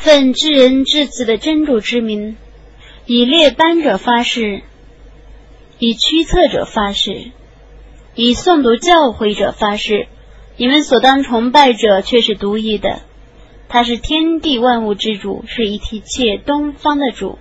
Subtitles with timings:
[0.00, 2.36] 奉至人至子的真主之名，
[3.04, 4.62] 以列班者发誓，
[5.78, 7.32] 以驱策者发誓，
[8.14, 10.06] 以诵读教诲者发誓。
[10.56, 13.00] 你们所当崇拜者却是独一的，
[13.68, 17.38] 他是天地万物之主，是一切东方的主。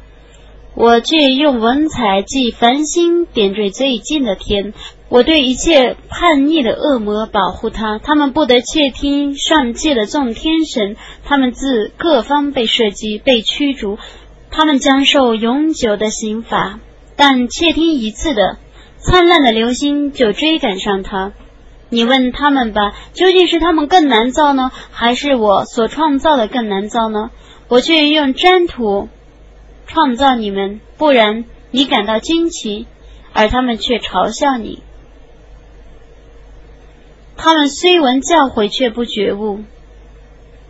[0.79, 4.75] 我却用文采记繁星点缀最近的天。
[5.09, 13.97] 我对一切叛逆的恶魔保护他，他们不得窃听上界的众天神，他们自各方被射击、被驱逐，
[14.51, 16.79] 他们将受永久的刑罚。
[17.15, 18.59] 但窃听一次的
[18.99, 21.31] 灿烂的流星就追赶上他。
[21.89, 27.31] 你问他们吧，究竟是他们更难造呢，还是我所创造的更难造呢？
[27.67, 29.09] 我却用粘土
[29.87, 32.85] 创造你们，不然你感到惊奇，
[33.33, 34.83] 而他们却嘲笑你。
[37.35, 39.63] 他们虽闻教诲，却不觉悟；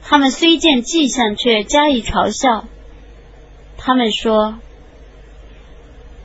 [0.02, 2.66] 他们虽见迹象，却加以嘲笑。
[3.78, 4.60] 他们说：“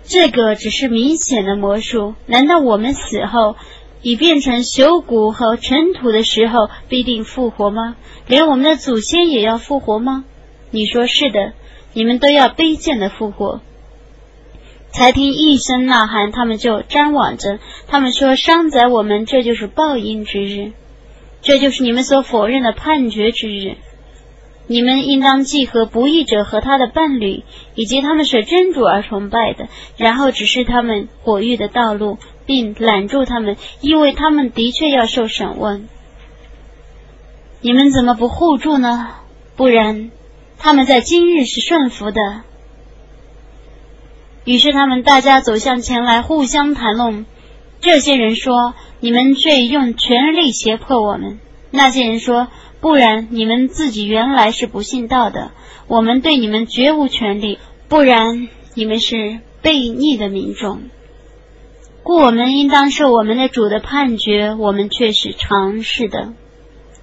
[0.04, 2.14] 这个只是明显的魔术。
[2.26, 3.56] 难道我们死后？”
[4.04, 7.94] 已变成朽骨和尘土的时候，必定复活吗？
[8.26, 10.24] 连我们的祖先也要复活吗？
[10.72, 11.52] 你说是的，
[11.92, 13.60] 你们都要卑贱的复活。
[14.90, 20.72] 才听一声呐喊，他们就张望着，他们说：“伤宰我们，这就是报应之日，
[21.40, 23.76] 这就是你们所否认的判决之日。
[24.66, 27.42] 你们应当记合不义者和他的伴侣，
[27.74, 35.88] 以及他们是真主而崇拜的，然后指示他们火狱的道路。”并拦住他们，因为他们的确要受审问。
[37.60, 39.10] 你们怎么不护住呢？
[39.54, 40.10] 不然，
[40.64, 42.20] 他们在今日是顺服的。
[44.44, 47.26] 于是他们大家走向前来，互相谈论。
[47.80, 51.40] 这些人说：“你们却用全力胁迫我们。”
[51.72, 52.46] 那些人说
[52.80, 55.50] ：“不然，你们自己原来是不信道的，
[55.88, 57.58] 我们对你们绝无权利。
[57.88, 60.82] 不然，你们是悖逆的民众。”
[62.04, 66.34] 故我们应当受我们的主的判决，我们却是尝试的，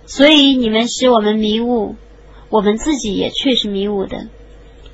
[0.05, 1.97] 所以你们使我们迷雾，
[2.49, 4.27] 我们自己也确实迷雾的。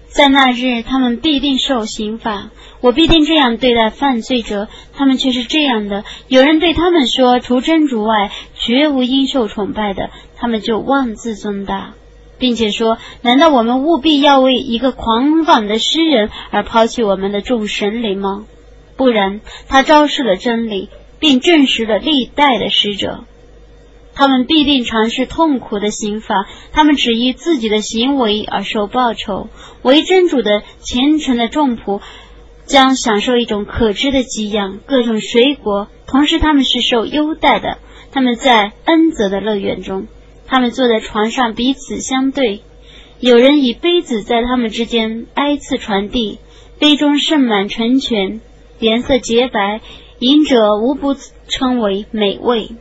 [0.07, 6.05] 在那日，他们必定受刑罚，我必定这样对待犯罪者，他们却是这样的。
[6.29, 11.95] 有人对他们说：“除真主外，绝无应受崇拜的。”他们就妄自尊大，
[12.37, 18.45] 并且说：“难道我们务必要为一个狂妄的诗人而抛弃我们的众神灵吗？”
[18.95, 20.87] 不然，他昭示了真理，
[21.19, 23.25] 并证实了历代的使者，
[24.15, 26.47] 他们必定尝试痛苦的刑罚。
[26.71, 29.49] 他们只依自己的行为而受报酬。
[29.83, 32.01] 为真主的虔诚的众仆
[32.65, 35.87] 将享受一种可知的给养，各种水果。
[36.07, 37.77] 同时，他们是受优待的。
[38.11, 40.07] 他们在恩泽的乐园中，
[40.47, 42.61] 他们坐在床上彼此相对。
[43.19, 46.39] 有人以杯子在他们之间挨次传递，
[46.79, 48.39] 杯中盛满纯泉。
[48.79, 49.81] 颜色洁白，
[50.19, 51.15] 饮者无不
[51.47, 52.71] 称为美味。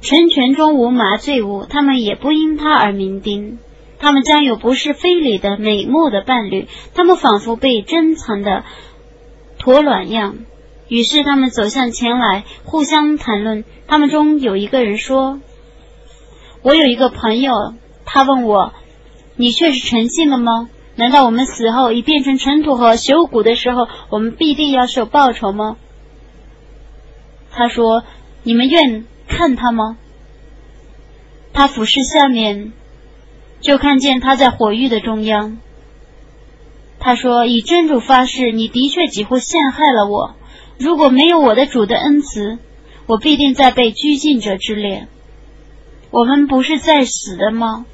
[0.00, 3.58] 成全中无麻醉物，他们也不因他而酩酊。
[3.98, 8.64] 他们将有不是非礼的美目的伴侣，他们仿佛被珍藏的
[9.58, 10.36] 驼卵样。
[10.88, 13.64] 于是他们走向前来，互相谈论。
[13.88, 15.40] 他们中有一个人说
[16.62, 17.52] ：“我有一个朋友，
[18.04, 18.72] 他问我，
[19.36, 25.76] 你确实诚信了吗？”难道我们死后已变成尘土和朽骨的时候，我们必定要受报酬吗？
[27.50, 28.04] 他说
[28.44, 29.04] ：“你们愿
[29.36, 29.98] 看他吗？”
[31.52, 32.72] 他俯视下面，
[33.60, 35.58] 就看见他在火狱的中央。
[36.98, 40.34] 他说：“以真主发誓，你的确几乎陷害了我。
[40.78, 42.58] 如果没有我的主的恩慈，
[43.06, 45.06] 我必定在被拘禁者之列。
[46.10, 47.86] 我们不是在死的吗？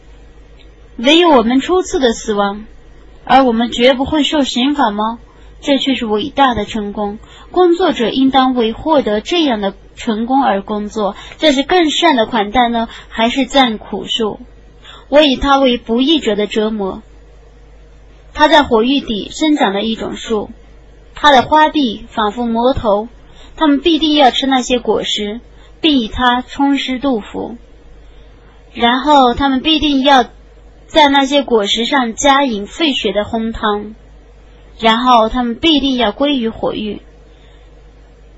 [0.96, 2.64] 唯有我们初次的死亡。”
[3.24, 5.20] 而我们绝不会受刑罚吗？
[5.60, 7.20] 这却是伟大的成功。
[7.52, 11.14] 工作者应当为获得这样的成功而工作。
[11.38, 14.40] 这是更善的款待呢，还是赞苦树？
[15.08, 17.02] 我以它为不义者的折磨。
[18.34, 20.50] 它在火域底生长的一种树，
[21.14, 23.08] 它的花蒂仿佛魔头，
[23.56, 25.40] 他们必定要吃那些果实，
[25.80, 27.56] 并以它充实杜甫。
[28.72, 30.26] 然后他们必定要。
[30.84, 33.94] 在那些果实上加饮沸水的红汤，
[34.78, 37.00] 然后他们必定要归于火域。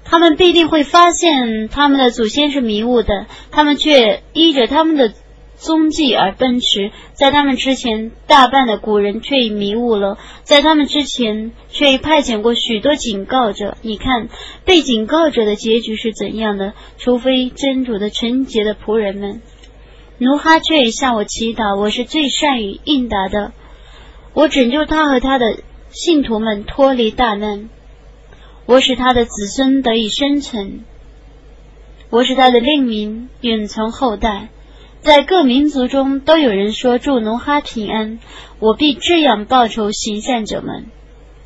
[0.04, 5.12] 他们必定会发现他们的祖先是迷雾的，他们却依着他们的
[5.56, 6.92] 踪迹而奔驰。
[7.14, 13.76] 在他们之前，大半的古人却已迷雾了；在他们之前，却已派遣过许多警告者。
[13.82, 14.28] 你看，
[14.64, 16.74] 被警告者的结局是怎样的？
[16.98, 19.40] 除非真主的纯洁的仆人们。
[20.18, 23.52] 奴哈却也向我祈祷，我是最善于应答的。
[24.32, 25.58] 我拯救他和他的
[25.90, 27.68] 信徒们脱离大难，
[28.66, 30.84] 我使他的子孙得以生存，
[32.11, 34.49] 我使他的令名永存后代。
[35.00, 38.19] 在各民族中都有人说祝农哈平安，
[38.58, 40.87] 我必这样报仇行善者们。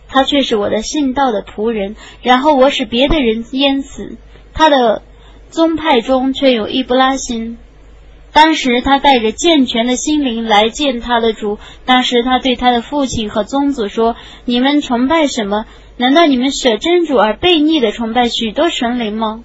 [0.07, 4.17] 他却是我的信道的仆人，然后我使别的人淹死。
[4.55, 5.03] 他的
[5.51, 7.59] 宗派中却有伊布拉辛。
[8.33, 11.59] 当时他带着健全的心灵来见他的主。
[11.85, 15.67] 当时他对他的父亲和宗族说：“你们崇拜什么？
[15.97, 19.43] 难道你们舍真主而悖逆的崇拜许多神灵吗？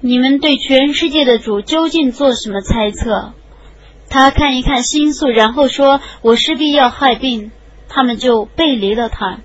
[0.00, 3.32] 你们对全世界的主究竟做什么猜测？”
[4.08, 7.50] 他看一看星宿，然后说：“我势必要害病。”
[7.88, 9.38] 他们就背离了他，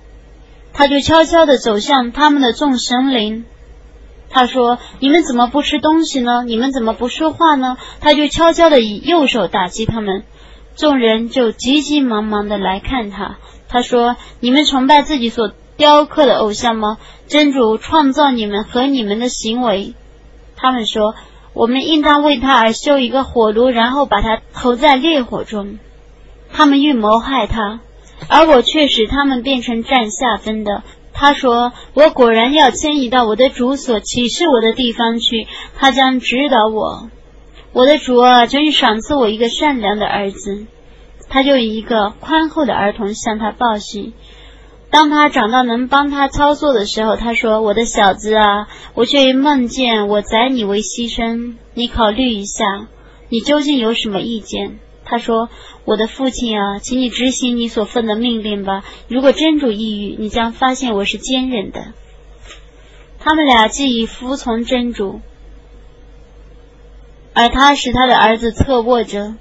[0.73, 3.45] 他就悄悄地走向他们的众神灵。
[4.31, 6.43] 他说：“你们怎么不吃东西呢？
[6.45, 10.23] 你们怎么不说话呢？”他就悄悄地以右手打击他们。
[10.75, 13.37] 众人就急急忙忙地来看他。
[13.67, 16.97] 他说：“你们崇拜自己所雕刻的偶像吗？
[17.27, 19.93] 真主创造你们和你们的行为。”
[20.55, 21.13] 他们说
[21.53, 25.77] ：“我们应当为他而修一个火炉，然后把他投在烈火中。”
[26.53, 27.81] 他们欲谋害他。
[28.27, 30.83] 而我却使他们变成占下分的。
[31.13, 35.47] 他说：“我果然要迁移到我的主所启示我的地方去，
[35.77, 37.09] 他将指导我。
[37.73, 40.65] 我的主啊，真赏赐我一个善良的儿子。”
[41.29, 44.13] 他就以一个宽厚的儿童向他报喜。
[44.89, 51.55] 当他长到能帮他操作的时候，他说：“我的小子啊，我却梦见我宰你为牺牲。
[51.73, 52.87] 你考虑一下，
[53.29, 55.49] 你究竟有什么意见？”他说。
[55.83, 58.83] 我的父亲啊，请你执行你所奉的命令吧。
[59.07, 61.93] 如果真主抑郁，你将发现我是坚忍的。
[63.19, 65.21] 他们俩既已服从真主，
[67.33, 69.33] 而他使他的儿子侧卧着。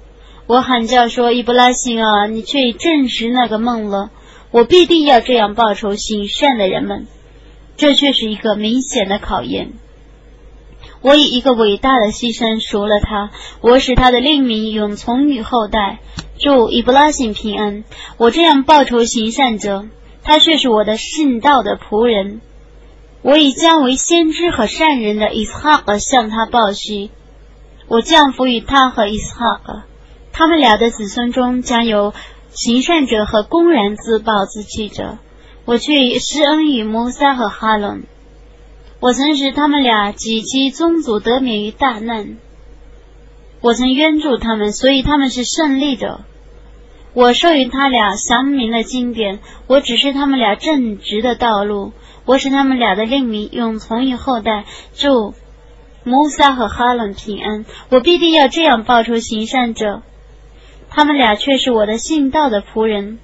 [0.47, 4.09] 我喊叫说：“伊布拉辛啊，你却已证实那个梦了。
[4.49, 7.05] 我必定要这样报仇行善的人们。
[7.77, 9.73] 这却是一个明显的考验。”
[11.01, 13.31] 我以一个伟大的牺牲赎了他，
[13.61, 15.99] 我使他的令名永存于后代。
[16.37, 17.83] 祝伊布拉辛平安。
[18.17, 19.85] 我这样报仇行善者，
[20.23, 22.41] 他却是我的信道的仆人。
[23.23, 27.11] 我已将为先知和善人的伊斯哈格向他报喜。
[27.87, 29.83] 我降福于他和伊斯哈格，
[30.31, 32.13] 他们俩的子孙中将有
[32.49, 35.17] 行善者和公然自暴自弃者。
[35.65, 38.03] 我却施恩于摩萨和哈伦。
[39.01, 42.37] 我曾使他们俩几其宗族得免于大难，
[43.59, 46.21] 我曾援助他们，所以他们是胜利者。
[47.13, 51.93] 我授予他俩祥明的经典，我指示他们俩正直的道路，
[52.25, 54.65] 我使他们俩的令名永存于后代。
[54.93, 55.33] 祝
[56.03, 57.65] 穆萨和哈伦平安。
[57.89, 60.03] 我必定要这样报仇行善者，
[60.91, 63.17] 他们俩却是我的信道的仆人。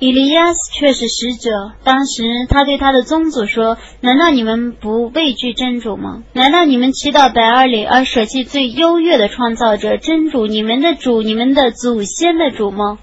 [0.00, 1.72] 伊利亚斯却是使者。
[1.82, 6.22] 当时他对他的宗族说：“难道你们不畏惧真主吗？
[6.32, 12.98] 难道你们祈祷白尔里而舍弃最优越的创造者真主，你们的主，你们的祖先的主吗？”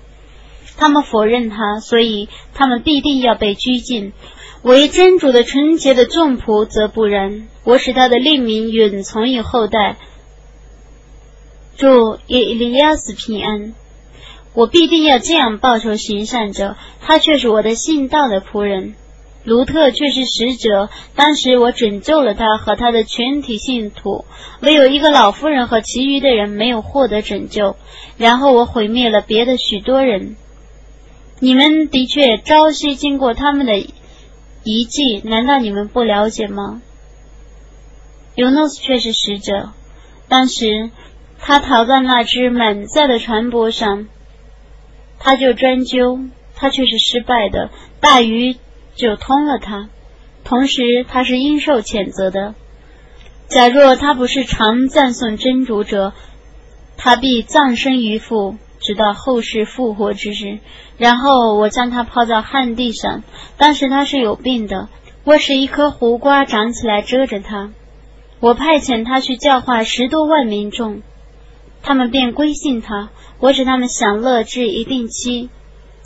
[0.78, 4.14] 他们否认他，所以他们必定要被拘禁。
[4.62, 7.48] 为真主的纯洁的众仆则不然。
[7.64, 9.98] 我使他的令名永存于后代。
[11.78, 13.74] 祝伊利亚斯平安。
[14.56, 18.96] 我必定要这样报仇行善者，他却是我的信道的仆人。
[19.44, 24.26] 卢特却是使者，当时我拯救了他和他的全体信徒，
[24.62, 27.76] 唯有一个老妇人和其余的人没有获得拯救。
[28.18, 30.36] 然后我毁灭了别的许多人。
[31.40, 36.82] 你们的确朝夕经过他们的遗迹，难道你们不了解吗？
[38.34, 39.74] 尤诺斯却是使者，
[40.28, 40.90] 当时
[41.38, 44.08] 他逃在那只满载的船舶上。
[45.20, 46.20] 他就专究，
[46.56, 47.70] 他却是失败的，
[48.00, 48.56] 大鱼
[48.96, 49.90] 就通了他，
[50.44, 52.56] 同时他是应受谴责的。
[53.48, 56.14] 假若他不是常赞颂真主者，
[56.98, 60.60] 他必葬身于腹，直到后世复活之日。
[60.98, 63.24] 然后我将他抛在旱地上，
[63.58, 64.88] 当时他是有病的，
[65.26, 67.72] 我使一颗胡瓜长起来遮着他，
[68.40, 71.02] 我派遣他去教化十多万民众，
[71.86, 73.10] 他们便归信他。
[73.40, 75.50] 我使他们享乐至一定期。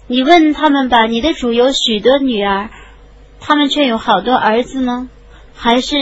[0.08, 2.70] 你问他们吧，你的主有许多女儿，
[3.40, 5.10] 他们却有好多儿子呢？
[5.56, 5.96] 还是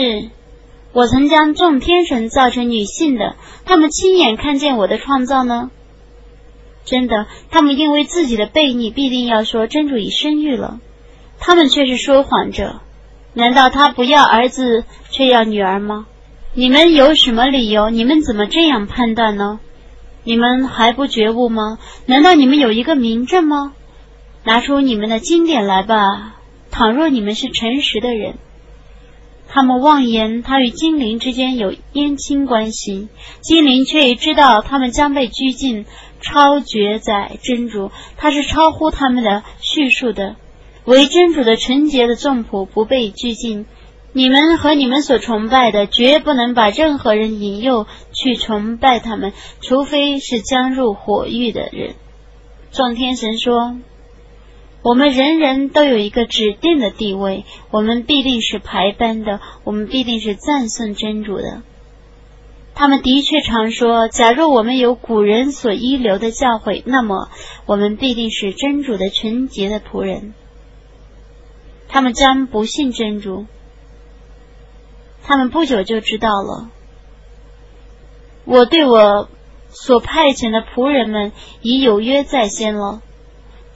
[0.92, 5.70] 我曾将众天神造成女性的，他们亲眼看见我的创造呢？
[6.84, 10.80] 真的，他们因为自己的悖逆，必定要说真主已生育了，
[11.38, 12.80] 他们却是说谎者。
[13.34, 16.06] 难道他不要儿子，却要女儿吗？
[16.54, 17.90] 你们有什么理由？
[17.90, 19.60] 你们怎么这样判断呢？
[20.28, 21.78] 你们还不觉悟吗？
[22.04, 23.72] 难道你们有一个明证吗？
[24.44, 26.36] 拿出你们的经典来吧！
[26.70, 28.34] 倘若你们是诚实的人，
[29.48, 33.08] 他们妄言他与精灵之间有姻亲关系，
[33.40, 35.86] 精灵却已知道他们将被拘禁，
[36.20, 40.36] 超绝在真主，他是超乎他们的叙述的。
[40.84, 43.64] 为真主的纯洁的众仆不被拘禁，
[44.12, 51.94] 你们和你们所崇拜的绝不能把任何人引诱去崇拜他们，除非是将入火狱的人。
[52.72, 53.76] 众天神说。
[54.80, 61.62] 我们人人都有一个指定的地位，我们必定是排班的，我们必定是赞颂真主的。
[62.76, 67.28] 他们的确常说，假若我们有古人所遗留的教诲，那么
[67.66, 70.32] 我们必定是真主的纯洁的仆人。
[71.88, 73.46] 他们将不信真主，
[75.28, 76.70] 他们不久就知道了。
[78.46, 79.28] 我对我
[79.68, 83.02] 所派遣的仆人们已有约在先了。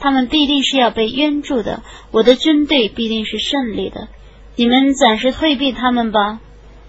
[0.01, 4.09] 他们必定是要被冤住的，我的军队必定是胜利的。
[4.57, 6.41] 你们暂时退避他们吧，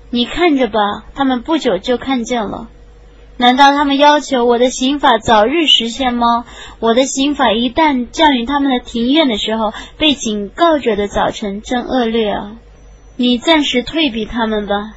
[0.10, 0.80] 你看着吧，
[1.14, 2.70] 他们不久就看见了。
[3.36, 6.46] 难道他们要求我的刑法早日实现吗？
[6.80, 12.56] 我的刑法一旦降临他们的庭院的时候，被警告者的早晨真恶劣啊！
[13.16, 14.96] 你暂时退避他们吧。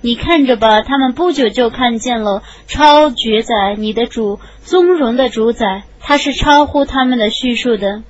[0.00, 8.02] 你看着吧，他们不久就看见了超绝宰你的主，尊荣的主宰，他是超乎他们的叙述的。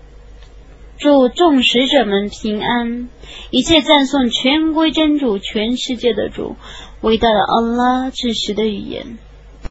[0.98, 3.08] 祝众使者们平安，
[3.50, 6.56] 一切赞颂全归真主，全世界的主，
[7.00, 9.18] 伟大的安拉至实的语言。